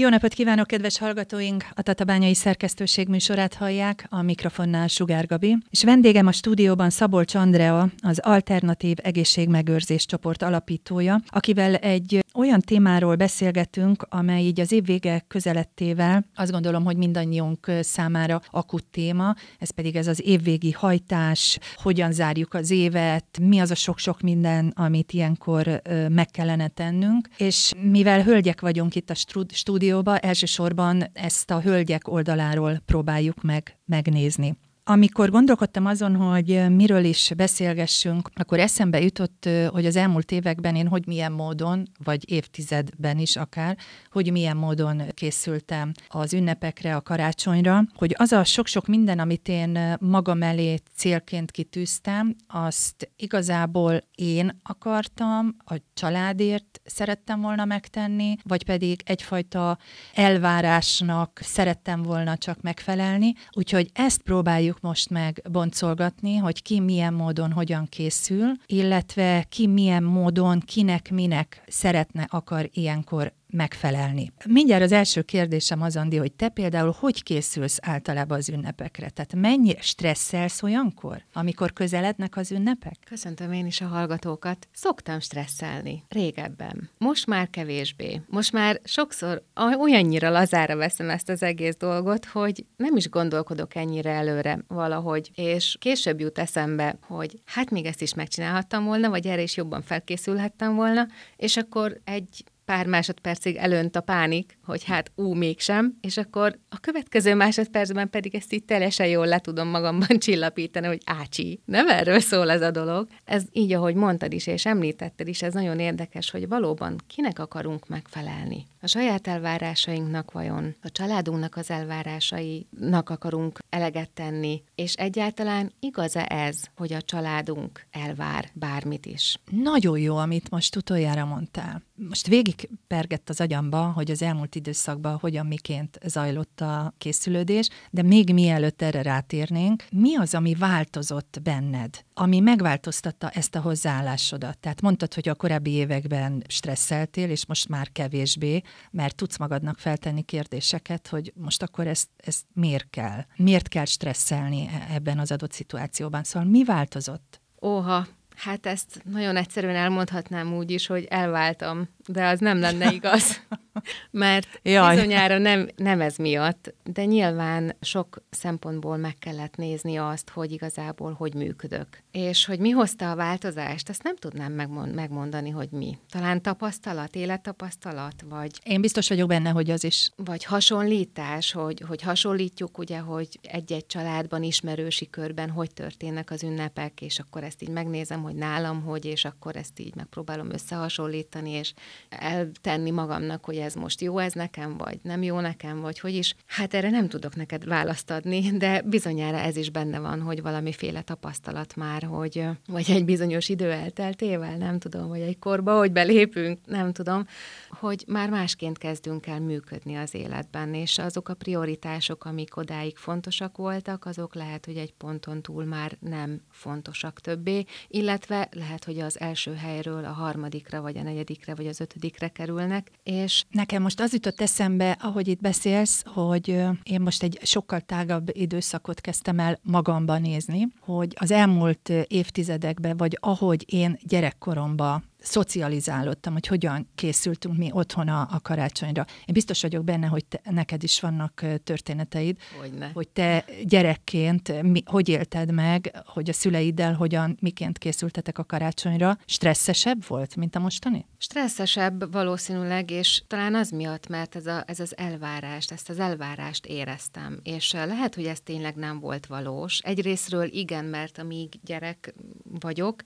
[0.00, 1.64] Jó napot kívánok, kedves hallgatóink!
[1.74, 7.88] A Tatabányai Szerkesztőség műsorát hallják, a mikrofonnál Sugár Gabi, és vendégem a stúdióban Szabolcs Andrea,
[8.02, 16.24] az Alternatív Egészségmegőrzés csoport alapítója, akivel egy olyan témáról beszélgetünk, amely így az évvége közelettével
[16.34, 22.54] azt gondolom, hogy mindannyiunk számára akut téma, ez pedig ez az évvégi hajtás, hogyan zárjuk
[22.54, 28.60] az évet, mi az a sok-sok minden, amit ilyenkor meg kellene tennünk, és mivel hölgyek
[28.60, 34.56] vagyunk itt a stúdióban, stúdióba elsősorban ezt a hölgyek oldaláról próbáljuk meg megnézni.
[34.90, 40.88] Amikor gondolkodtam azon, hogy miről is beszélgessünk, akkor eszembe jutott, hogy az elmúlt években én
[40.88, 43.76] hogy milyen módon, vagy évtizedben is akár,
[44.10, 49.96] hogy milyen módon készültem az ünnepekre, a karácsonyra, hogy az a sok-sok minden, amit én
[50.00, 59.00] magam elé célként kitűztem, azt igazából én akartam, a családért szerettem volna megtenni, vagy pedig
[59.04, 59.78] egyfajta
[60.14, 67.14] elvárásnak szerettem volna csak megfelelni, úgyhogy ezt próbáljuk próbáljuk most meg boncolgatni, hogy ki milyen
[67.14, 74.32] módon hogyan készül, illetve ki milyen módon, kinek, minek szeretne, akar ilyenkor megfelelni.
[74.46, 79.10] Mindjárt az első kérdésem az, Andi, hogy te például hogy készülsz általában az ünnepekre?
[79.10, 82.96] Tehát mennyire stresszelsz olyankor, amikor közelednek az ünnepek?
[83.06, 84.68] Köszöntöm én is a hallgatókat.
[84.72, 86.90] Szoktam stresszelni régebben.
[86.98, 88.20] Most már kevésbé.
[88.26, 89.42] Most már sokszor
[89.78, 95.76] olyannyira lazára veszem ezt az egész dolgot, hogy nem is gondolkodok ennyire előre valahogy, és
[95.80, 100.74] később jut eszembe, hogy hát még ezt is megcsinálhattam volna, vagy erre is jobban felkészülhettem
[100.74, 106.58] volna, és akkor egy pár másodpercig elönt a pánik, hogy hát ú, mégsem, és akkor
[106.68, 111.88] a következő másodpercben pedig ezt így teljesen jól le tudom magamban csillapítani, hogy ácsi, nem
[111.88, 113.06] erről szól ez a dolog.
[113.24, 117.88] Ez így, ahogy mondtad is, és említetted is, ez nagyon érdekes, hogy valóban kinek akarunk
[117.88, 118.66] megfelelni.
[118.80, 126.60] A saját elvárásainknak vajon, a családunknak az elvárásainak akarunk eleget tenni, és egyáltalán igaz-e ez,
[126.76, 129.38] hogy a családunk elvár bármit is?
[129.50, 131.82] Nagyon jó, amit most utoljára mondtál.
[132.08, 132.54] Most végig
[132.86, 138.82] pergett az agyamba, hogy az elmúlt időszakban hogyan miként zajlott a készülődés, de még mielőtt
[138.82, 144.58] erre rátérnénk, mi az, ami változott benned, ami megváltoztatta ezt a hozzáállásodat?
[144.58, 148.60] Tehát mondtad, hogy a korábbi években stresszeltél, és most már kevésbé,
[148.90, 153.24] mert tudsz magadnak feltenni kérdéseket, hogy most akkor ezt, ezt miért kell?
[153.36, 156.22] Miért kell stresszelni e- ebben az adott szituációban?
[156.22, 157.40] Szóval mi változott?
[157.62, 158.06] Óha,
[158.38, 163.40] Hát ezt nagyon egyszerűen elmondhatnám úgy is, hogy elváltam, de az nem lenne igaz.
[164.10, 164.94] Mert Jaj.
[164.94, 171.12] bizonyára nem, nem ez miatt, de nyilván sok szempontból meg kellett nézni azt, hogy igazából
[171.12, 171.86] hogy működök.
[172.10, 174.52] És hogy mi hozta a változást, azt nem tudnám
[174.94, 175.98] megmondani, hogy mi.
[176.10, 178.50] Talán tapasztalat, élettapasztalat, vagy...
[178.64, 180.10] Én biztos vagyok benne, hogy az is.
[180.16, 187.00] Vagy hasonlítás, hogy, hogy hasonlítjuk ugye, hogy egy-egy családban, ismerősi körben hogy történnek az ünnepek,
[187.00, 191.72] és akkor ezt így megnézem, hogy nálam hogy, és akkor ezt így megpróbálom összehasonlítani, és
[192.08, 196.34] eltenni magamnak, hogy ez most jó ez nekem, vagy nem jó nekem, vagy hogy is.
[196.46, 201.02] Hát erre nem tudok neked választ adni, de bizonyára ez is benne van, hogy valamiféle
[201.02, 206.58] tapasztalat már, hogy vagy egy bizonyos idő elteltével, nem tudom, vagy egy korba, hogy belépünk,
[206.66, 207.26] nem tudom,
[207.70, 213.56] hogy már másként kezdünk el működni az életben, és azok a prioritások, amik odáig fontosak
[213.56, 219.20] voltak, azok lehet, hogy egy ponton túl már nem fontosak többé, illetve lehet, hogy az
[219.20, 224.12] első helyről a harmadikra, vagy a negyedikre, vagy az ötödikre kerülnek, és Nekem most az
[224.12, 226.48] jutott eszembe, ahogy itt beszélsz, hogy
[226.82, 233.18] én most egy sokkal tágabb időszakot kezdtem el magamban nézni, hogy az elmúlt évtizedekben, vagy
[233.20, 239.04] ahogy én gyerekkoromban szocializálódtam, hogy hogyan készültünk mi otthon a, a karácsonyra.
[239.08, 242.90] Én biztos vagyok benne, hogy te, neked is vannak történeteid, Hogyne.
[242.94, 249.18] hogy te gyerekként mi, hogy élted meg, hogy a szüleiddel hogyan, miként készültetek a karácsonyra.
[249.24, 251.06] Stresszesebb volt, mint a mostani?
[251.18, 256.66] Stresszesebb valószínűleg, és talán az miatt, mert ez, a, ez az elvárást, ezt az elvárást
[256.66, 259.78] éreztem, és lehet, hogy ez tényleg nem volt valós.
[259.78, 262.14] Egyrésztről igen, mert amíg gyerek
[262.60, 263.02] vagyok,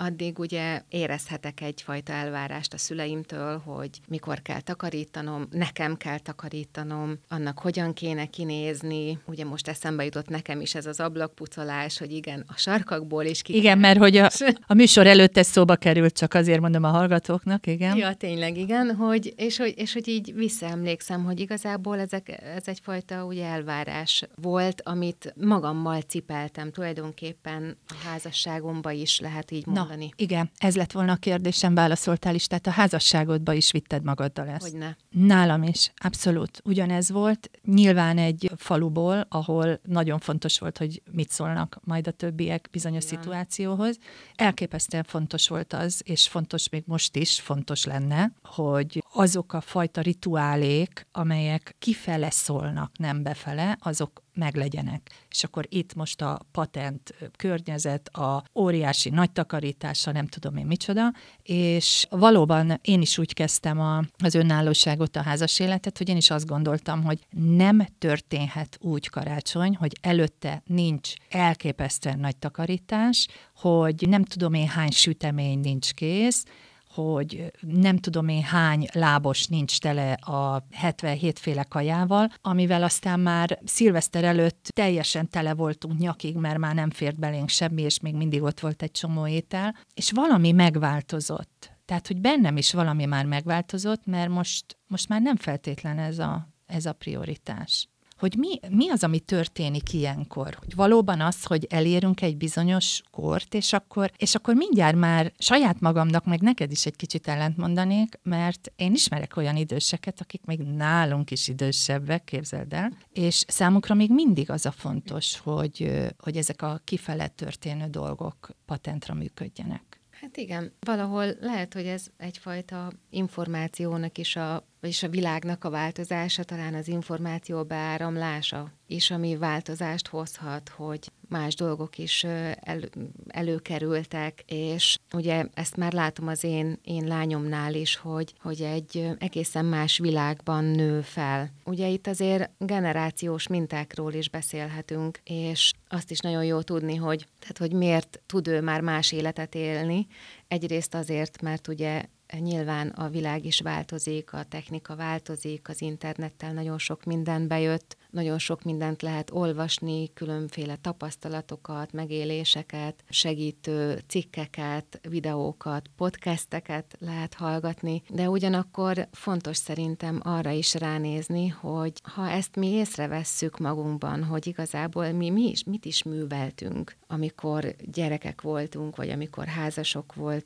[0.00, 7.58] addig ugye érezhetek egyfajta elvárást a szüleimtől, hogy mikor kell takarítanom, nekem kell takarítanom, annak
[7.58, 9.18] hogyan kéne kinézni.
[9.26, 13.56] Ugye most eszembe jutott nekem is ez az ablakpucolás, hogy igen, a sarkakból is ki.
[13.56, 14.30] Igen, mert hogy a,
[14.66, 17.96] a műsor előtt ez szóba került, csak azért mondom a hallgatóknak, igen.
[17.96, 23.24] Ja, tényleg, igen, hogy, és, hogy, és hogy így visszaemlékszem, hogy igazából ezek, ez egyfajta
[23.24, 29.88] ugye elvárás volt, amit magammal cipeltem tulajdonképpen a házasságomba is, lehet így mondani.
[29.90, 30.12] Mondani.
[30.16, 34.70] Igen, ez lett volna a kérdésem, válaszoltál is, tehát a házasságodba is vitted magaddal ezt.
[34.70, 34.96] Hogyne.
[35.10, 36.60] Nálam is, abszolút.
[36.64, 37.50] Ugyanez volt.
[37.64, 43.16] Nyilván egy faluból, ahol nagyon fontos volt, hogy mit szólnak majd a többiek bizonyos Igen.
[43.16, 43.98] szituációhoz.
[44.34, 50.00] Elképesztően fontos volt az, és fontos még most is, fontos lenne, hogy azok a fajta
[50.00, 55.10] rituálék, amelyek kifele szólnak, nem befele, azok meglegyenek.
[55.30, 61.12] És akkor itt most a patent környezet, a óriási nagy takarítása, nem tudom én micsoda,
[61.42, 66.30] és valóban én is úgy kezdtem a, az önállóságot, a házas életet, hogy én is
[66.30, 74.24] azt gondoltam, hogy nem történhet úgy karácsony, hogy előtte nincs elképesztően nagy takarítás, hogy nem
[74.24, 76.44] tudom én hány sütemény nincs kész,
[76.94, 83.58] hogy nem tudom én hány lábos nincs tele a 77 féle kajával, amivel aztán már
[83.64, 88.42] szilveszter előtt teljesen tele voltunk nyakig, mert már nem fért belénk semmi, és még mindig
[88.42, 91.78] ott volt egy csomó étel, és valami megváltozott.
[91.84, 96.48] Tehát, hogy bennem is valami már megváltozott, mert most, most már nem feltétlen ez a,
[96.66, 97.89] ez a prioritás
[98.20, 100.54] hogy mi, mi az, ami történik ilyenkor.
[100.58, 105.80] Hogy valóban az, hogy elérünk egy bizonyos kort, és akkor, és akkor mindjárt már saját
[105.80, 110.58] magamnak, meg neked is egy kicsit ellent mondanék, mert én ismerek olyan időseket, akik még
[110.58, 116.62] nálunk is idősebbek, képzeld el, és számukra még mindig az a fontos, hogy, hogy ezek
[116.62, 120.00] a kifele történő dolgok patentra működjenek.
[120.20, 126.44] Hát igen, valahol lehet, hogy ez egyfajta információnak is a vagyis a világnak a változása,
[126.44, 132.80] talán az információ beáramlása is, ami változást hozhat, hogy más dolgok is el,
[133.28, 139.64] előkerültek, és ugye ezt már látom az én, én lányomnál is, hogy, hogy egy egészen
[139.64, 141.50] más világban nő fel.
[141.64, 147.58] Ugye itt azért generációs mintákról is beszélhetünk, és azt is nagyon jó tudni, hogy, tehát,
[147.58, 150.06] hogy miért tud ő már más életet élni.
[150.50, 152.04] Egyrészt azért, mert ugye
[152.38, 158.38] Nyilván a világ is változik, a technika változik, az internettel nagyon sok minden bejött, nagyon
[158.38, 169.08] sok mindent lehet olvasni, különféle tapasztalatokat, megéléseket, segítő cikkeket, videókat, podcasteket lehet hallgatni, de ugyanakkor
[169.12, 175.48] fontos szerintem arra is ránézni, hogy ha ezt mi észrevesszük magunkban, hogy igazából mi, mi
[175.48, 180.39] is, mit is műveltünk, amikor gyerekek voltunk, vagy amikor házasok voltunk,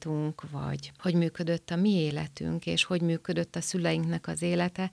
[0.50, 4.90] vagy hogy működött a mi életünk, és hogy működött a szüleinknek az élete,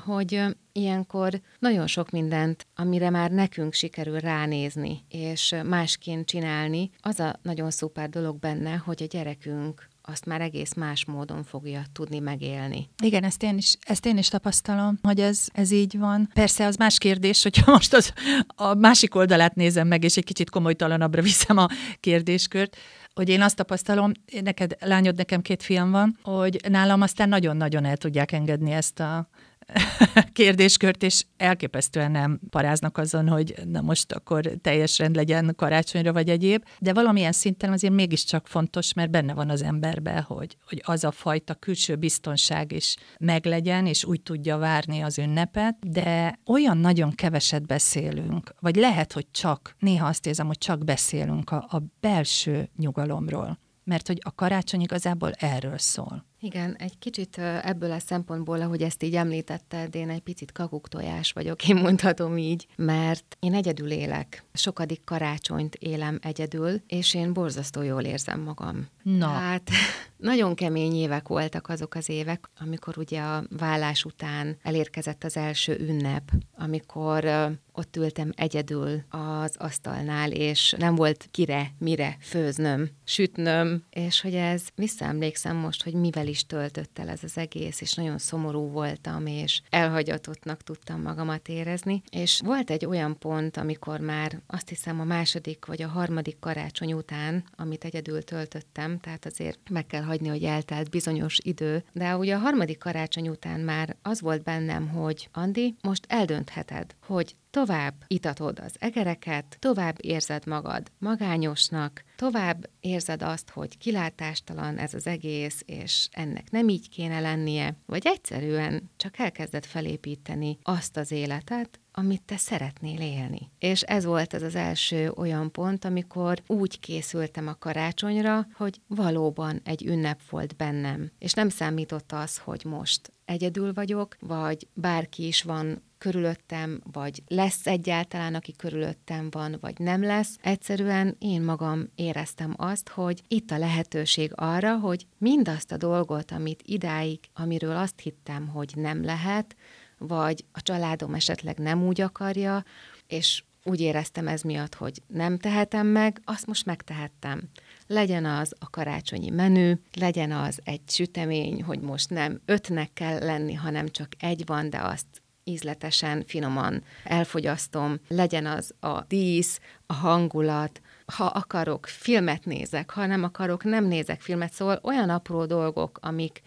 [0.00, 7.38] hogy ilyenkor nagyon sok mindent, amire már nekünk sikerül ránézni, és másként csinálni, az a
[7.42, 12.88] nagyon szuper dolog benne, hogy a gyerekünk azt már egész más módon fogja tudni megélni.
[13.02, 16.30] Igen, ezt én is, ezt én is tapasztalom, hogy ez, ez így van.
[16.34, 18.12] Persze az más kérdés, hogyha most az,
[18.46, 21.68] a másik oldalát nézem meg, és egy kicsit komolytalanabbra viszem a
[22.00, 22.76] kérdéskört,
[23.16, 27.96] hogy én azt tapasztalom, neked lányod, nekem két fiam van, hogy nálam aztán nagyon-nagyon el
[27.96, 29.28] tudják engedni ezt a
[30.32, 36.28] kérdéskört, és elképesztően nem paráznak azon, hogy na most akkor teljes rend legyen karácsonyra vagy
[36.28, 41.04] egyéb, de valamilyen szinten azért mégiscsak fontos, mert benne van az emberbe, hogy, hogy az
[41.04, 47.10] a fajta külső biztonság is meglegyen, és úgy tudja várni az ünnepet, de olyan nagyon
[47.10, 52.70] keveset beszélünk, vagy lehet, hogy csak, néha azt érzem, hogy csak beszélünk a, a belső
[52.76, 53.58] nyugalomról.
[53.84, 56.26] Mert hogy a karácsony igazából erről szól.
[56.46, 61.68] Igen, egy kicsit ebből a szempontból, ahogy ezt így említetted, én egy picit kakuktojás vagyok,
[61.68, 64.44] én mondhatom így, mert én egyedül élek.
[64.52, 68.88] Sokadik karácsonyt élem egyedül, és én borzasztó jól érzem magam.
[69.02, 69.26] Na.
[69.26, 69.70] Hát
[70.16, 75.78] nagyon kemény évek voltak azok az évek, amikor ugye a vállás után elérkezett az első
[75.80, 77.24] ünnep, amikor
[77.72, 84.62] ott ültem egyedül az asztalnál, és nem volt kire, mire főznöm, sütnöm, és hogy ez,
[84.74, 89.60] visszaemlékszem most, hogy mivel is töltött el ez az egész, és nagyon szomorú voltam, és
[89.70, 95.66] elhagyatottnak tudtam magamat érezni, és volt egy olyan pont, amikor már azt hiszem a második
[95.66, 100.90] vagy a harmadik karácsony után, amit egyedül töltöttem, tehát azért meg kell hagyni, hogy eltelt
[100.90, 106.04] bizonyos idő, de ugye a harmadik karácsony után már az volt bennem, hogy Andi, most
[106.08, 114.78] eldöntheted, hogy tovább itatod az egereket, tovább érzed magad magányosnak, tovább érzed azt, hogy kilátástalan
[114.78, 120.96] ez az egész, és ennek nem így kéne lennie, vagy egyszerűen csak elkezded felépíteni azt
[120.96, 123.50] az életet, amit te szeretnél élni.
[123.58, 129.60] És ez volt ez az első olyan pont, amikor úgy készültem a karácsonyra, hogy valóban
[129.64, 131.10] egy ünnep volt bennem.
[131.18, 137.66] És nem számított az, hogy most egyedül vagyok, vagy bárki is van körülöttem, vagy lesz
[137.66, 140.36] egyáltalán, aki körülöttem van, vagy nem lesz.
[140.42, 146.62] Egyszerűen én magam éreztem azt, hogy itt a lehetőség arra, hogy mindazt a dolgot, amit
[146.64, 149.56] idáig, amiről azt hittem, hogy nem lehet,
[149.98, 152.64] vagy a családom esetleg nem úgy akarja,
[153.06, 157.42] és úgy éreztem ez miatt, hogy nem tehetem meg, azt most megtehettem.
[157.86, 163.54] Legyen az a karácsonyi menü, legyen az egy sütemény, hogy most nem ötnek kell lenni,
[163.54, 165.06] hanem csak egy van, de azt
[165.44, 173.22] ízletesen, finoman elfogyasztom, legyen az a dísz, a hangulat, ha akarok, filmet nézek, ha nem
[173.22, 176.42] akarok, nem nézek filmet, szóval olyan apró dolgok, amik,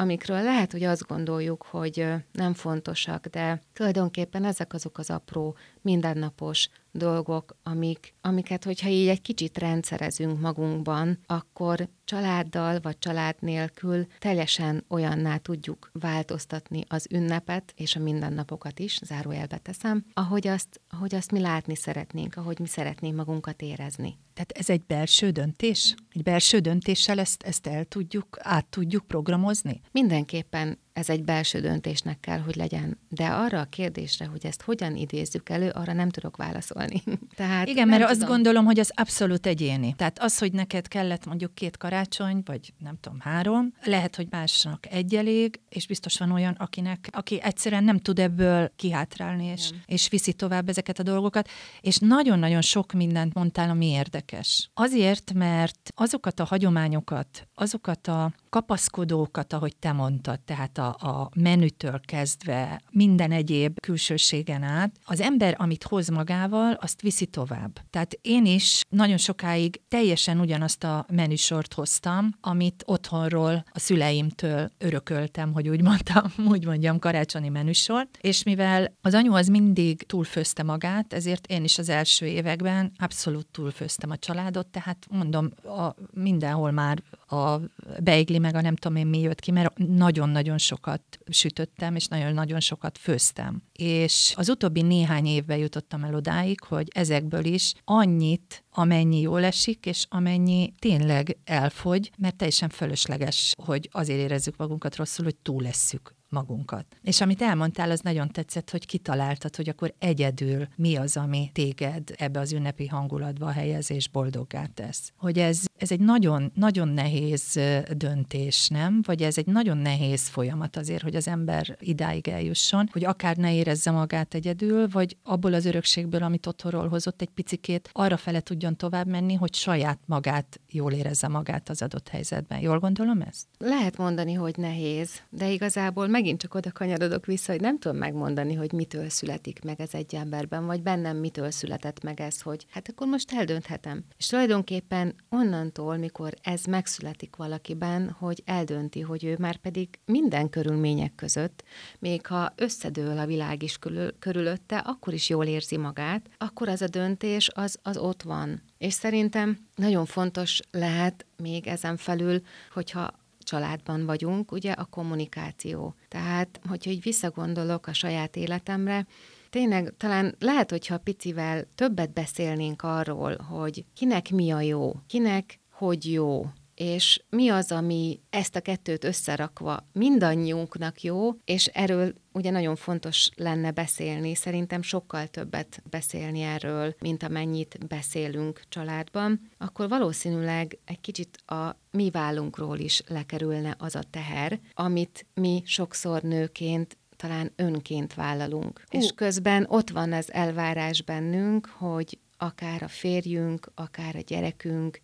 [0.00, 6.68] amikről lehet, hogy azt gondoljuk, hogy nem fontosak, de tulajdonképpen ezek azok az apró, mindennapos
[6.92, 14.84] dolgok, amik, amiket, hogyha így egy kicsit rendszerezünk magunkban, akkor családdal vagy család nélkül teljesen
[14.88, 21.30] olyanná tudjuk változtatni az ünnepet és a mindennapokat is, zárójelbe teszem, ahogy azt, ahogy azt
[21.30, 24.18] mi látni szeretnénk, ahogy mi szeretnénk magunkat érezni.
[24.34, 25.94] Tehát ez egy belső döntés?
[26.12, 29.80] Egy belső döntéssel ezt, ezt el tudjuk, át tudjuk programozni?
[29.92, 32.98] Mindenképpen ez egy belső döntésnek kell, hogy legyen.
[33.08, 37.02] De arra a kérdésre, hogy ezt hogyan idézzük elő, arra nem tudok válaszolni.
[37.36, 38.16] Tehát Igen, mert tudom.
[38.18, 39.94] azt gondolom, hogy az abszolút egyéni.
[39.96, 44.86] Tehát az, hogy neked kellett mondjuk két karácsony, vagy nem tudom, három, lehet, hogy másnak
[44.90, 50.08] egy elég, és biztos van olyan, akinek, aki egyszerűen nem tud ebből kihátrálni, és, és
[50.08, 51.48] viszi tovább ezeket a dolgokat.
[51.80, 54.70] És nagyon-nagyon sok mindent mondtál, ami érdekes.
[54.74, 62.00] Azért, mert azokat a hagyományokat, azokat a kapaszkodókat, ahogy te mondtad, tehát a, a menütől
[62.04, 67.80] kezdve minden egyéb külsőségen át, az ember, amit hoz magával, azt viszi tovább.
[67.90, 75.52] Tehát én is nagyon sokáig teljesen ugyanazt a menüsort hoztam, amit otthonról a szüleimtől örököltem,
[75.52, 81.12] hogy úgy mondtam, úgy mondjam, karácsonyi menüsort, és mivel az anyu az mindig túlfőzte magát,
[81.12, 87.02] ezért én is az első években abszolút túlfőztem a családot, tehát mondom, a, mindenhol már
[87.30, 87.60] a
[88.02, 92.60] beigli meg a nem tudom én mi jött ki, mert nagyon-nagyon sokat sütöttem, és nagyon-nagyon
[92.60, 93.62] sokat főztem.
[93.72, 99.86] És az utóbbi néhány évben jutottam el odáig, hogy ezekből is annyit, amennyi jól esik,
[99.86, 106.18] és amennyi tényleg elfogy, mert teljesen fölösleges, hogy azért érezzük magunkat rosszul, hogy túl leszük
[106.30, 106.86] magunkat.
[107.02, 112.10] És amit elmondtál, az nagyon tetszett, hogy kitaláltad, hogy akkor egyedül mi az, ami téged
[112.16, 115.12] ebbe az ünnepi hangulatba helyez és boldoggá tesz.
[115.16, 117.60] Hogy ez, ez egy nagyon, nagyon nehéz
[117.96, 119.00] döntés, nem?
[119.02, 123.54] Vagy ez egy nagyon nehéz folyamat azért, hogy az ember idáig eljusson, hogy akár ne
[123.54, 128.76] érezze magát egyedül, vagy abból az örökségből, amit otthonról hozott egy picikét, arra fele tudjon
[128.76, 132.60] tovább menni, hogy saját magát jól érezze magát az adott helyzetben.
[132.60, 133.46] Jól gondolom ezt?
[133.58, 137.96] Lehet mondani, hogy nehéz, de igazából meg megint csak oda kanyarodok vissza, hogy nem tudom
[137.96, 142.66] megmondani, hogy mitől születik meg ez egy emberben, vagy bennem mitől született meg ez, hogy
[142.70, 144.04] hát akkor most eldönthetem.
[144.16, 151.14] És tulajdonképpen onnantól, mikor ez megszületik valakiben, hogy eldönti, hogy ő már pedig minden körülmények
[151.14, 151.64] között,
[151.98, 156.82] még ha összedől a világ is körül, körülötte, akkor is jól érzi magát, akkor az
[156.82, 158.62] a döntés az, az ott van.
[158.78, 162.40] És szerintem nagyon fontos lehet még ezen felül,
[162.72, 165.94] hogyha családban vagyunk, ugye a kommunikáció.
[166.08, 169.06] Tehát, hogyha így visszagondolok a saját életemre,
[169.50, 176.12] tényleg talán lehet, hogyha picivel többet beszélnénk arról, hogy kinek mi a jó, kinek hogy
[176.12, 176.46] jó,
[176.80, 183.28] és mi az, ami ezt a kettőt összerakva mindannyiunknak jó, és erről ugye nagyon fontos
[183.36, 191.38] lenne beszélni, szerintem sokkal többet beszélni erről, mint amennyit beszélünk családban, akkor valószínűleg egy kicsit
[191.46, 198.82] a mi vállunkról is lekerülne az a teher, amit mi sokszor nőként talán önként vállalunk.
[198.92, 199.00] Uh.
[199.00, 205.00] És közben ott van az elvárás bennünk, hogy akár a férjünk, akár a gyerekünk,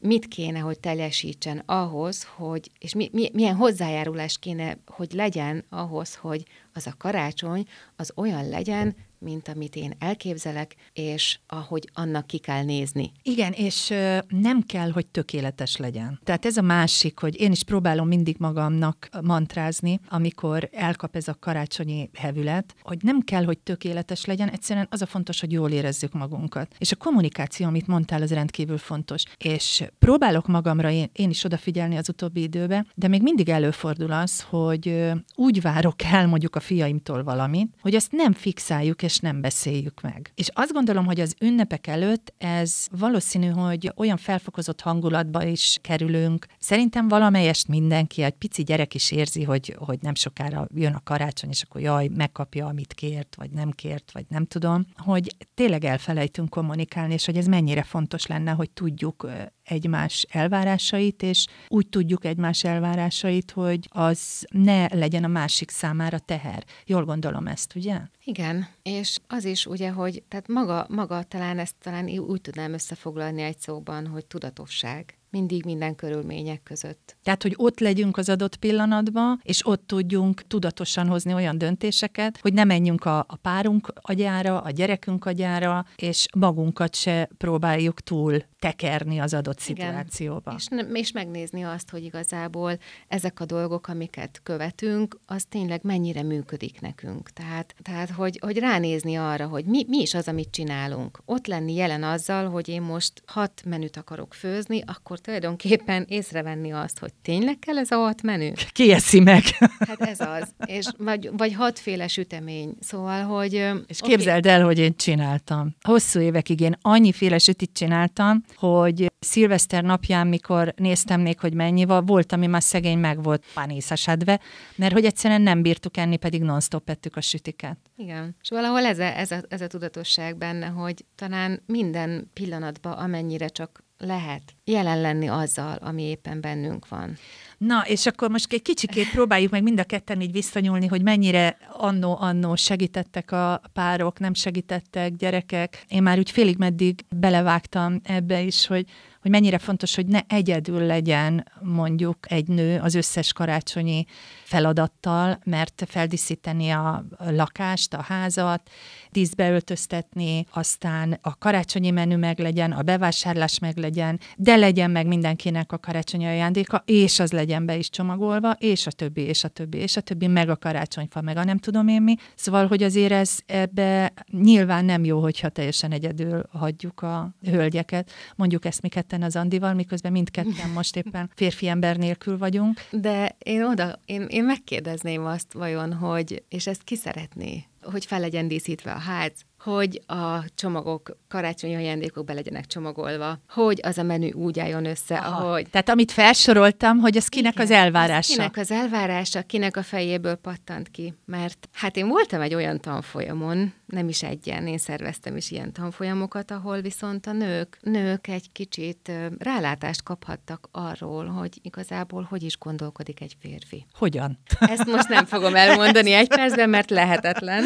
[0.00, 6.14] mit kéne, hogy teljesítsen ahhoz, hogy, és mi, mi, milyen hozzájárulás kéne, hogy legyen ahhoz,
[6.14, 7.66] hogy az a karácsony
[7.96, 13.12] az olyan legyen, mint amit én elképzelek, és ahogy annak ki kell nézni.
[13.22, 13.92] Igen, és
[14.28, 16.20] nem kell, hogy tökéletes legyen.
[16.24, 21.36] Tehát ez a másik, hogy én is próbálom mindig magamnak mantrázni, amikor elkap ez a
[21.40, 26.12] karácsonyi hevület, hogy nem kell, hogy tökéletes legyen, egyszerűen az a fontos, hogy jól érezzük
[26.12, 26.74] magunkat.
[26.78, 29.22] És a kommunikáció, amit mondtál, az rendkívül fontos.
[29.38, 34.40] És próbálok magamra én, én is odafigyelni az utóbbi időben, de még mindig előfordul az,
[34.40, 40.00] hogy úgy várok el mondjuk a fiaimtól valamit, hogy azt nem fixáljuk, és nem beszéljük
[40.00, 40.32] meg.
[40.34, 46.46] És azt gondolom, hogy az ünnepek előtt ez valószínű, hogy olyan felfokozott hangulatba is kerülünk.
[46.58, 51.50] Szerintem valamelyest mindenki, egy pici gyerek is érzi, hogy, hogy nem sokára jön a karácsony,
[51.50, 56.48] és akkor jaj, megkapja, amit kért, vagy nem kért, vagy nem tudom, hogy tényleg elfelejtünk
[56.48, 59.30] kommunikálni, és hogy ez mennyire fontos lenne, hogy tudjuk
[59.70, 66.64] egymás elvárásait, és úgy tudjuk egymás elvárásait, hogy az ne legyen a másik számára teher.
[66.86, 67.98] Jól gondolom ezt, ugye?
[68.24, 73.42] Igen, és az is ugye, hogy tehát maga, maga talán ezt talán úgy tudnám összefoglalni
[73.42, 77.16] egy szóban, hogy tudatosság mindig minden körülmények között.
[77.22, 82.52] Tehát, hogy ott legyünk az adott pillanatban, és ott tudjunk tudatosan hozni olyan döntéseket, hogy
[82.52, 89.18] ne menjünk a, a párunk agyára, a gyerekünk agyára, és magunkat se próbáljuk túl tekerni
[89.18, 90.54] az adott szituációba.
[90.56, 96.80] És, és megnézni azt, hogy igazából ezek a dolgok, amiket követünk, az tényleg mennyire működik
[96.80, 97.30] nekünk.
[97.30, 101.22] Tehát, tehát hogy, hogy ránézni arra, hogy mi, mi is az, amit csinálunk.
[101.24, 106.98] Ott lenni jelen azzal, hogy én most hat menüt akarok főzni, akkor tulajdonképpen észrevenni azt,
[106.98, 108.50] hogy tényleg kell ez a hat menü?
[108.72, 109.42] Ki eszi meg?
[109.78, 110.54] Hát ez az.
[110.64, 112.74] És vagy, vagy hatféle sütemény.
[112.80, 113.52] Szóval, hogy...
[113.86, 114.10] És okay.
[114.10, 115.76] képzeld el, hogy én csináltam.
[115.80, 122.06] Hosszú évekig én annyiféle sütit csináltam, hogy szilveszter napján, mikor néztem még, hogy mennyi van,
[122.06, 124.40] volt, ami már szegény meg volt panészasadve,
[124.76, 127.78] mert hogy egyszerűen nem bírtuk enni, pedig non-stop ettük a sütiket.
[127.96, 128.36] Igen.
[128.42, 133.48] És valahol ez a, ez, a, ez a tudatosság benne, hogy talán minden pillanatban, amennyire
[133.48, 137.16] csak lehet jelen lenni azzal, ami éppen bennünk van.
[137.58, 141.56] Na, és akkor most egy kicsikét próbáljuk meg mind a ketten így visszanyúlni, hogy mennyire
[141.72, 145.84] annó-annó segítettek a párok, nem segítettek gyerekek.
[145.88, 148.86] Én már úgy félig meddig belevágtam ebbe is, hogy
[149.20, 154.04] hogy mennyire fontos, hogy ne egyedül legyen mondjuk egy nő az összes karácsonyi
[154.42, 158.70] feladattal, mert feldíszíteni a lakást, a házat,
[159.10, 165.06] díszbe öltöztetni, aztán a karácsonyi menü meg legyen, a bevásárlás meg legyen, de legyen meg
[165.06, 169.48] mindenkinek a karácsonyi ajándéka, és az legyen be is csomagolva, és a többi, és a
[169.48, 172.14] többi, és a többi, meg a karácsonyfa, meg a nem tudom én mi.
[172.34, 178.10] Szóval, hogy azért ez ebbe nyilván nem jó, hogyha teljesen egyedül hagyjuk a hölgyeket.
[178.36, 182.80] Mondjuk ezt mi ketten az Andival, miközben mindketten most éppen férfi ember nélkül vagyunk.
[182.90, 188.20] De én oda, én, én megkérdezném azt vajon, hogy, és ezt ki szeretné, hogy fel
[188.20, 194.02] legyen díszítve a ház, hogy a csomagok, karácsonyi ajándékok be legyenek csomagolva, hogy az a
[194.02, 195.44] menü úgy álljon össze, Aha.
[195.44, 195.70] ahogy...
[195.70, 198.18] Tehát amit felsoroltam, hogy az kinek Igen, az elvárása.
[198.18, 201.14] Az kinek az elvárása, kinek a fejéből pattant ki.
[201.24, 206.50] Mert hát én voltam egy olyan tanfolyamon, nem is egyen, én szerveztem is ilyen tanfolyamokat,
[206.50, 213.20] ahol viszont a nők, nők egy kicsit rálátást kaphattak arról, hogy igazából hogy is gondolkodik
[213.20, 213.86] egy férfi.
[213.98, 214.38] Hogyan?
[214.58, 217.64] Ezt most nem fogom elmondani egy percben, mert lehetetlen.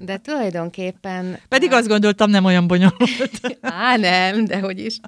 [0.00, 1.38] De tulajdonképpen...
[1.48, 3.58] Pedig azt gondoltam, nem olyan bonyolult.
[3.60, 5.00] Á, nem, de hogy is.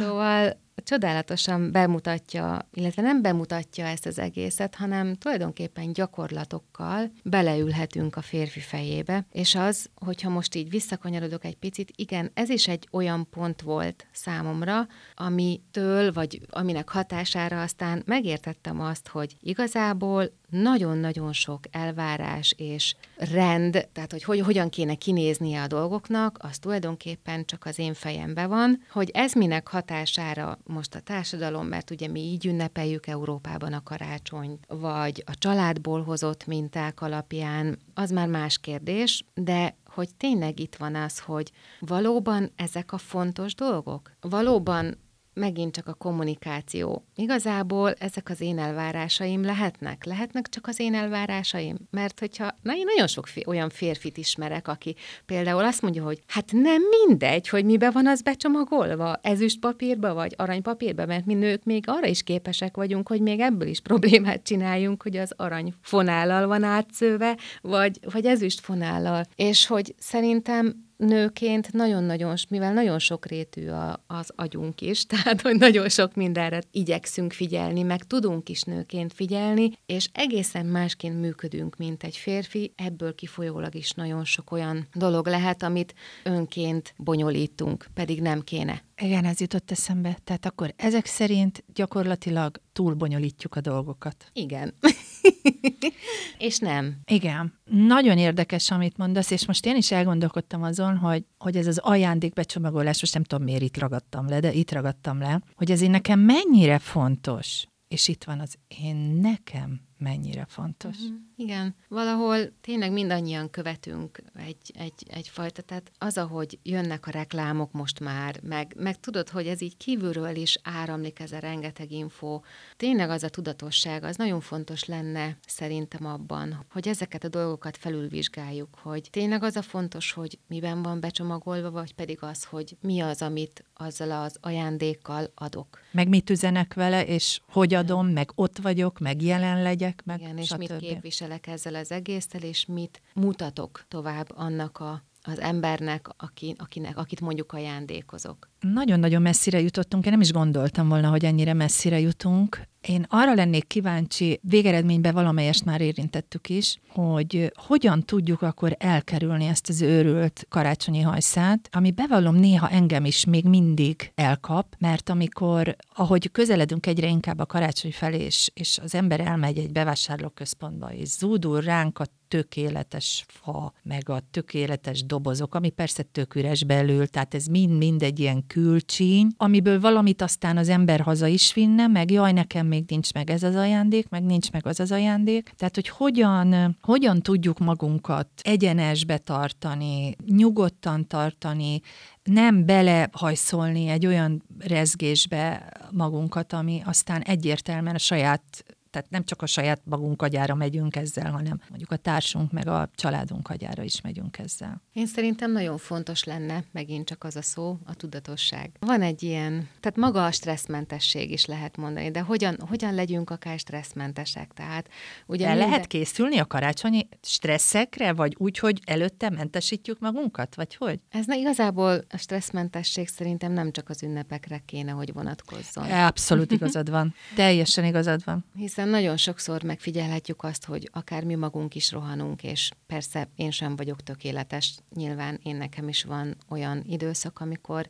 [0.00, 0.56] Szóval
[0.88, 9.26] csodálatosan bemutatja, illetve nem bemutatja ezt az egészet, hanem tulajdonképpen gyakorlatokkal beleülhetünk a férfi fejébe,
[9.32, 14.06] és az, hogyha most így visszakanyarodok egy picit, igen, ez is egy olyan pont volt
[14.12, 23.88] számomra, amitől, vagy aminek hatására aztán megértettem azt, hogy igazából nagyon-nagyon sok elvárás és rend,
[23.92, 28.82] tehát hogy, hogy hogyan kéne kinéznie a dolgoknak, az tulajdonképpen csak az én fejemben van,
[28.90, 34.64] hogy ez minek hatására most a társadalom, mert ugye mi így ünnepeljük Európában a karácsonyt,
[34.68, 40.94] vagy a családból hozott minták alapján, az már más kérdés, de hogy tényleg itt van
[40.94, 44.10] az, hogy valóban ezek a fontos dolgok?
[44.20, 44.98] Valóban
[45.38, 47.04] megint csak a kommunikáció.
[47.14, 50.04] Igazából ezek az én elvárásaim lehetnek?
[50.04, 51.76] Lehetnek csak az én elvárásaim?
[51.90, 54.96] Mert hogyha, na én nagyon sok fér, olyan férfit ismerek, aki
[55.26, 60.34] például azt mondja, hogy hát nem mindegy, hogy mibe van az becsomagolva, ezüst papírba vagy
[60.36, 65.02] aranypapírba, mert mi nők még arra is képesek vagyunk, hogy még ebből is problémát csináljunk,
[65.02, 69.24] hogy az arany fonállal van átszőve, vagy, vagy ezüst fonállal.
[69.34, 75.88] És hogy szerintem nőként nagyon-nagyon, mivel nagyon sokrétű a, az agyunk is, tehát hogy nagyon
[75.88, 82.16] sok mindenre igyekszünk figyelni, meg tudunk is nőként figyelni, és egészen másként működünk, mint egy
[82.16, 88.82] férfi, ebből kifolyólag is nagyon sok olyan dolog lehet, amit önként bonyolítunk, pedig nem kéne.
[88.96, 90.18] Igen, ez jutott eszembe.
[90.24, 94.30] Tehát akkor ezek szerint gyakorlatilag túlbonyolítjuk a dolgokat.
[94.32, 94.74] Igen.
[96.38, 96.96] és nem.
[97.06, 97.52] Igen.
[97.64, 103.00] Nagyon érdekes, amit mondasz, és most én is elgondolkodtam azon, hogy, hogy ez az ajándékbecsomagolás,
[103.00, 106.20] most nem tudom, miért itt ragadtam le, de itt ragadtam le, hogy ez én nekem
[106.20, 110.96] mennyire fontos, és itt van az én nekem mennyire fontos.
[110.96, 111.16] Uh-huh.
[111.36, 118.00] Igen, valahol tényleg mindannyian követünk egy, egy, egyfajta, tehát az, ahogy jönnek a reklámok most
[118.00, 122.40] már, meg, meg tudod, hogy ez így kívülről is áramlik ez a rengeteg info,
[122.76, 128.78] tényleg az a tudatosság, az nagyon fontos lenne szerintem abban, hogy ezeket a dolgokat felülvizsgáljuk,
[128.82, 133.22] hogy tényleg az a fontos, hogy miben van becsomagolva, vagy pedig az, hogy mi az,
[133.22, 135.78] amit azzal az ajándékkal adok.
[135.90, 140.38] Meg mit üzenek vele, és hogy adom, meg ott vagyok, meg jelen legyek, meg Igen,
[140.38, 146.54] és mit képviselek ezzel az egésztel, és mit mutatok tovább annak a az embernek, aki,
[146.58, 148.50] akinek, akit mondjuk ajándékozok.
[148.60, 152.60] Nagyon-nagyon messzire jutottunk, én nem is gondoltam volna, hogy ennyire messzire jutunk.
[152.80, 159.68] Én arra lennék kíváncsi, végeredményben valamelyest már érintettük is, hogy hogyan tudjuk akkor elkerülni ezt
[159.68, 166.30] az őrült karácsonyi hajszát, ami bevallom néha engem is még mindig elkap, mert amikor, ahogy
[166.30, 171.60] közeledünk egyre inkább a karácsony felé, és, és az ember elmegy egy bevásárlóközpontba, és zúdul
[171.60, 177.46] ránk a tökéletes fa, meg a tökéletes dobozok, ami persze tök üres belül, tehát ez
[177.46, 182.66] mind-mind egy ilyen külcsíny, amiből valamit aztán az ember haza is vinne, meg jaj, nekem
[182.66, 185.52] még nincs meg ez az ajándék, meg nincs meg az az ajándék.
[185.56, 191.80] Tehát, hogy hogyan, hogyan tudjuk magunkat egyenesbe tartani, nyugodtan tartani,
[192.22, 199.46] nem belehajszolni egy olyan rezgésbe magunkat, ami aztán egyértelműen a saját tehát nem csak a
[199.46, 204.38] saját magunk agyára megyünk ezzel, hanem mondjuk a társunk meg a családunk agyára is megyünk
[204.38, 204.82] ezzel.
[204.92, 208.70] Én szerintem nagyon fontos lenne, megint csak az a szó, a tudatosság.
[208.80, 213.58] Van egy ilyen, tehát maga a stresszmentesség is lehet mondani, de hogyan, hogyan legyünk akár
[213.58, 214.52] stresszmentesek?
[214.54, 214.88] Tehát
[215.26, 215.68] ugye El minden...
[215.68, 221.00] lehet készülni a karácsonyi stresszekre, vagy úgy, hogy előtte mentesítjük magunkat, vagy hogy?
[221.10, 225.90] Ez na, igazából a stresszmentesség szerintem nem csak az ünnepekre kéne, hogy vonatkozzon.
[225.90, 227.14] Abszolút igazad van.
[227.34, 228.44] Teljesen igazad van.
[228.78, 233.76] Hiszen nagyon sokszor megfigyelhetjük azt, hogy akár mi magunk is rohanunk, és persze én sem
[233.76, 234.74] vagyok tökéletes.
[234.94, 237.88] Nyilván én nekem is van olyan időszak, amikor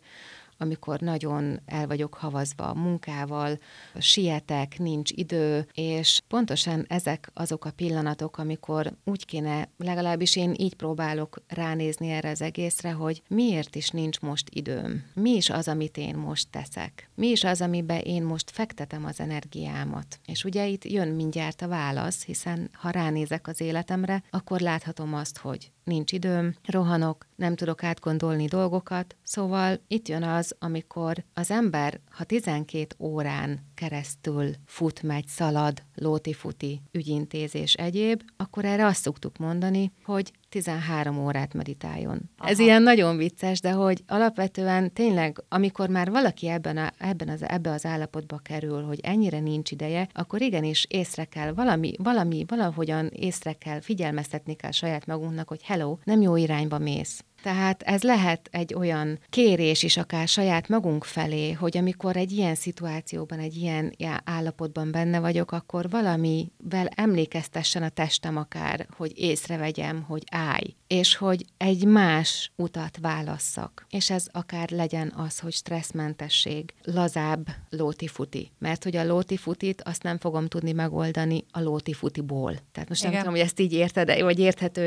[0.59, 3.59] amikor nagyon el vagyok havazva a munkával,
[3.99, 10.75] sietek, nincs idő, és pontosan ezek azok a pillanatok, amikor úgy kéne, legalábbis én így
[10.75, 15.97] próbálok ránézni erre az egészre, hogy miért is nincs most időm, mi is az, amit
[15.97, 20.21] én most teszek, mi is az, amiben én most fektetem az energiámat.
[20.27, 25.38] És ugye itt jön mindjárt a válasz, hiszen ha ránézek az életemre, akkor láthatom azt,
[25.38, 32.01] hogy nincs időm, rohanok, nem tudok átgondolni dolgokat, szóval itt jön az, amikor az ember,
[32.11, 39.92] ha 12 órán keresztül fut, megy, szalad, lóti-futi, ügyintézés egyéb, akkor erre azt szoktuk mondani,
[40.05, 42.20] hogy 13 órát meditáljon.
[42.37, 42.50] Aha.
[42.50, 47.42] Ez ilyen nagyon vicces, de hogy alapvetően tényleg, amikor már valaki ebben, a, ebben az,
[47.48, 53.06] ebbe az állapotba kerül, hogy ennyire nincs ideje, akkor igenis észre kell, valami, valami, valahogyan
[53.06, 57.22] észre kell, figyelmeztetni kell saját magunknak, hogy hello, nem jó irányba mész.
[57.42, 62.55] Tehát ez lehet egy olyan kérés is akár saját magunk felé, hogy amikor egy ilyen
[62.55, 70.22] szituációban, egy ilyen állapotban benne vagyok, akkor valamivel emlékeztessen a testem akár, hogy észrevegyem, hogy
[70.31, 73.87] állj, és hogy egy más utat válasszak.
[73.90, 78.51] És ez akár legyen az, hogy stresszmentesség, lazább lóti-futi.
[78.59, 82.55] Mert hogy a lóti-futit azt nem fogom tudni megoldani a lóti-futiból.
[82.72, 83.12] Tehát most Igen.
[83.12, 84.87] nem tudom, hogy ezt így érted, vagy érthető,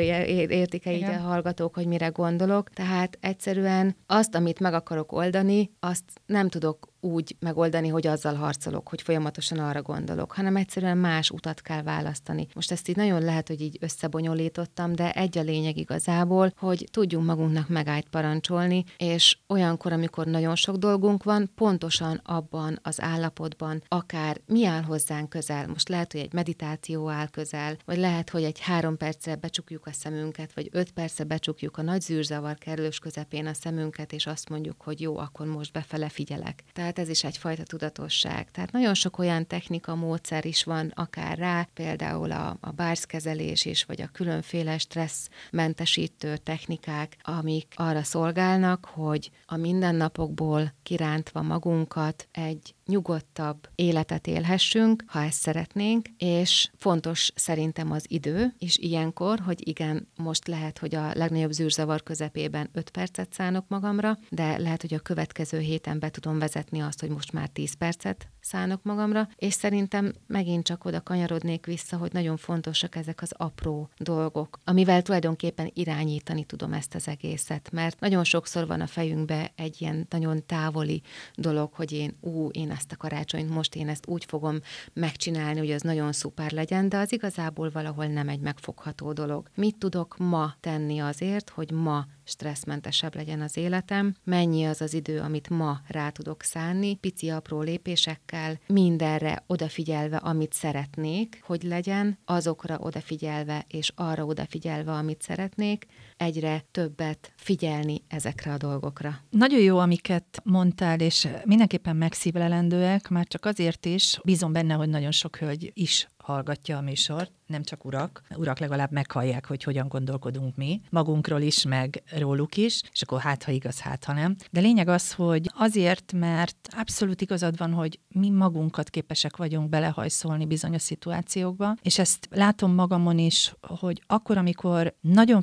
[0.49, 2.69] értik-e így a hallgatók, hogy mire gondolok.
[2.69, 8.87] Tehát egyszerűen azt, amit meg akarok oldani, azt nem tudok úgy megoldani, hogy azzal harcolok,
[8.87, 12.47] hogy folyamatosan arra gondolok, hanem egyszerűen más utat kell választani.
[12.53, 17.25] Most ezt így nagyon lehet, hogy így összebonyolítottam, de egy a lényeg igazából, hogy tudjunk
[17.25, 24.41] magunknak megállt parancsolni, és olyankor, amikor nagyon sok dolgunk van, pontosan abban az állapotban, akár
[24.45, 28.59] mi áll hozzánk közel, most lehet, hogy egy meditáció áll közel, vagy lehet, hogy egy
[28.59, 33.53] három percre becsukjuk a szemünket, vagy öt perce becsukjuk a nagy zűrzavar kerülős közepén a
[33.53, 36.63] szemünket, és azt mondjuk, hogy jó, akkor most befele figyelek.
[36.73, 38.51] Tehát tehát ez is egyfajta tudatosság.
[38.51, 43.83] Tehát nagyon sok olyan technika, módszer is van akár rá, például a, a bárszkezelés is,
[43.83, 53.69] vagy a különféle stresszmentesítő technikák, amik arra szolgálnak, hogy a mindennapokból kirántva magunkat egy nyugodtabb
[53.75, 60.47] életet élhessünk, ha ezt szeretnénk, és fontos szerintem az idő, és ilyenkor, hogy igen, most
[60.47, 65.59] lehet, hogy a legnagyobb zűrzavar közepében 5 percet szánok magamra, de lehet, hogy a következő
[65.59, 70.65] héten be tudom vezetni azt, hogy most már 10 percet szánok magamra, és szerintem megint
[70.65, 76.73] csak oda kanyarodnék vissza, hogy nagyon fontosak ezek az apró dolgok, amivel tulajdonképpen irányítani tudom
[76.73, 81.01] ezt az egészet, mert nagyon sokszor van a fejünkbe egy ilyen nagyon távoli
[81.35, 84.59] dolog, hogy én, ú, én ezt a karácsonyt, most én ezt úgy fogom
[84.93, 89.49] megcsinálni, hogy az nagyon szuper legyen, de az igazából valahol nem egy megfogható dolog.
[89.55, 95.19] Mit tudok ma tenni azért, hogy ma stresszmentesebb legyen az életem, mennyi az az idő,
[95.19, 102.77] amit ma rá tudok szánni, pici apró lépésekkel, mindenre odafigyelve, amit szeretnék, hogy legyen, azokra
[102.77, 105.85] odafigyelve és arra odafigyelve, amit szeretnék,
[106.21, 109.19] egyre többet figyelni ezekre a dolgokra.
[109.29, 115.11] Nagyon jó, amiket mondtál, és mindenképpen megszívlelendőek, már csak azért is, bízom benne, hogy nagyon
[115.11, 118.21] sok hölgy is hallgatja a műsort, nem csak urak.
[118.35, 123.43] Urak legalább meghallják, hogy hogyan gondolkodunk mi, magunkról is, meg róluk is, és akkor hát,
[123.43, 124.35] ha igaz, hát, ha nem.
[124.51, 130.45] De lényeg az, hogy azért, mert abszolút igazad van, hogy mi magunkat képesek vagyunk belehajszolni
[130.45, 135.41] bizonyos szituációkba, és ezt látom magamon is, hogy akkor, amikor nagyon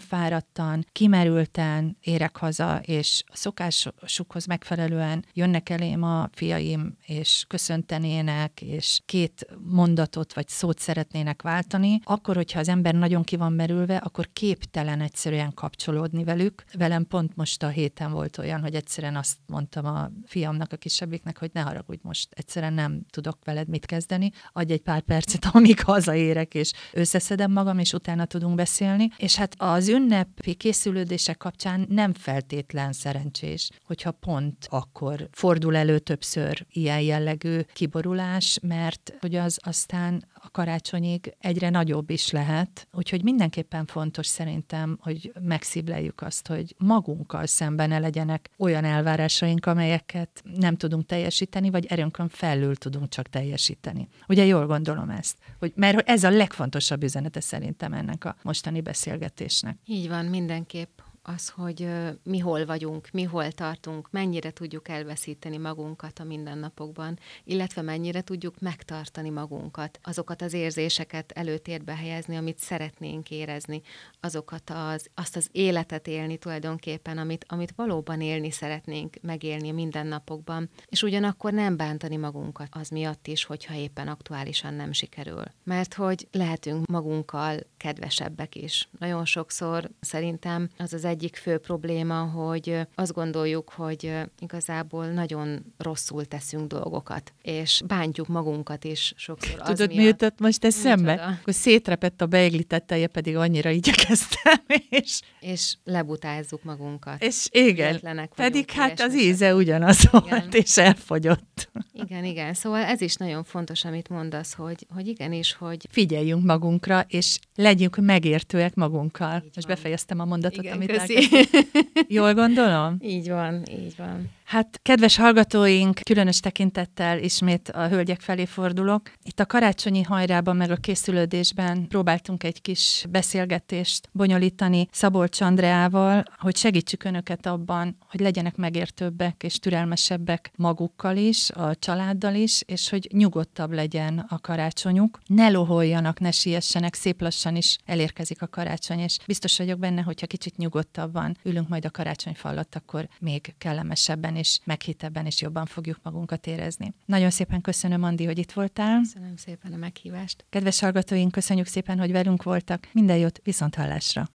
[0.69, 9.01] fáradtan, kimerülten érek haza, és a szokásukhoz megfelelően jönnek elém a fiaim, és köszöntenének, és
[9.07, 14.29] két mondatot vagy szót szeretnének váltani, akkor, hogyha az ember nagyon ki van merülve, akkor
[14.33, 16.65] képtelen egyszerűen kapcsolódni velük.
[16.73, 21.39] Velem pont most a héten volt olyan, hogy egyszerűen azt mondtam a fiamnak, a kisebbiknek,
[21.39, 25.81] hogy ne haragudj most, egyszerűen nem tudok veled mit kezdeni, adj egy pár percet, amíg
[25.81, 29.09] hazaérek, és összeszedem magam, és utána tudunk beszélni.
[29.17, 36.67] És hát az ünnepi készülődések kapcsán nem feltétlen szerencsés, hogyha pont akkor fordul elő többször
[36.73, 42.89] ilyen jellegű kiborulás, mert hogy az aztán a karácsonyig egyre nagyobb is lehet.
[42.93, 50.43] Úgyhogy mindenképpen fontos szerintem, hogy megszívleljük azt, hogy magunkkal szemben ne legyenek olyan elvárásaink, amelyeket
[50.55, 54.09] nem tudunk teljesíteni, vagy erőnkön felül tudunk csak teljesíteni.
[54.29, 59.77] Ugye jól gondolom ezt, hogy, mert ez a legfontosabb üzenete szerintem ennek a mostani beszélgetésnek.
[59.85, 60.99] Így van, mindenképp
[61.35, 61.89] az, hogy
[62.23, 68.61] mi hol vagyunk, mi hol tartunk, mennyire tudjuk elveszíteni magunkat a mindennapokban, illetve mennyire tudjuk
[68.61, 73.83] megtartani magunkat, azokat az érzéseket előtérbe helyezni, amit szeretnénk érezni,
[74.21, 80.69] azokat az, azt az életet élni tulajdonképpen, amit, amit valóban élni szeretnénk, megélni a mindennapokban,
[80.87, 85.45] és ugyanakkor nem bántani magunkat az miatt is, hogyha éppen aktuálisan nem sikerül.
[85.65, 88.89] Mert hogy lehetünk magunkkal kedvesebbek is.
[88.99, 95.75] Nagyon sokszor szerintem az az egy egyik fő probléma, hogy azt gondoljuk, hogy igazából nagyon
[95.79, 99.61] rosszul teszünk dolgokat, és bántjuk magunkat is sokszor.
[99.61, 101.13] Tudod, az mi jutott most eszembe?
[101.13, 104.61] Akkor szétrepett a beigli teteje, pedig annyira igyekeztem,
[105.01, 105.21] és...
[105.41, 107.23] És lebutázzuk magunkat.
[107.23, 110.23] És igen, pedig hát az íze ugyanaz igen.
[110.29, 111.71] volt, és elfogyott.
[111.93, 112.55] Igen, igen.
[112.55, 115.87] Szóval ez is nagyon fontos, amit mondasz, hogy, hogy igenis, hogy...
[115.91, 119.37] Figyeljünk magunkra, és legyünk megértőek magunkkal.
[119.37, 119.77] Így Most van.
[119.77, 120.91] befejeztem a mondatot, igen, amit
[122.09, 122.97] Jól gondolom?
[123.01, 124.31] Így van, így van.
[124.49, 129.13] Hát, kedves hallgatóink, különös tekintettel ismét a hölgyek felé fordulok.
[129.23, 136.57] Itt a karácsonyi hajrában meg a készülődésben próbáltunk egy kis beszélgetést bonyolítani Szabolcs Andreával, hogy
[136.57, 143.09] segítsük önöket abban, hogy legyenek megértőbbek és türelmesebbek magukkal is, a családdal is, és hogy
[143.13, 145.19] nyugodtabb legyen a karácsonyuk.
[145.27, 150.27] Ne loholjanak, ne siessenek, szép lassan is elérkezik a karácsony, és biztos vagyok benne, hogyha
[150.27, 155.99] kicsit nyugodtabban ülünk majd a karácsonyfa alatt, akkor még kellemesebben és meghittebben és jobban fogjuk
[156.03, 156.93] magunkat érezni.
[157.05, 159.01] Nagyon szépen köszönöm, Andi, hogy itt voltál.
[159.01, 160.45] Köszönöm szépen a meghívást.
[160.51, 162.89] Kedves hallgatóink, köszönjük szépen, hogy velünk voltak.
[162.93, 164.27] Minden jót, viszont hallásra.